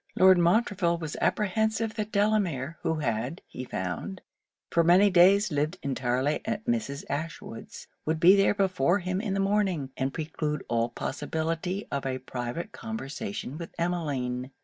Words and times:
Lord 0.15 0.39
Montreville 0.39 0.97
was 0.97 1.15
apprehensive 1.21 1.93
that 1.93 2.11
Delamere, 2.11 2.79
who 2.81 2.95
had, 2.95 3.43
he 3.45 3.63
found, 3.63 4.21
for 4.71 4.83
many 4.83 5.11
days 5.11 5.51
lived 5.51 5.77
entirely 5.83 6.41
at 6.43 6.65
Mrs. 6.65 7.03
Ashwood's, 7.07 7.85
would 8.03 8.19
be 8.19 8.35
there 8.35 8.55
before 8.55 8.97
him 8.97 9.21
in 9.21 9.35
the 9.35 9.39
morning, 9.39 9.91
and 9.95 10.11
preclude 10.11 10.63
all 10.67 10.89
possibility 10.89 11.85
of 11.91 12.07
a 12.07 12.17
private 12.17 12.71
conversation 12.71 13.59
with 13.59 13.75
Emmeline. 13.77 14.49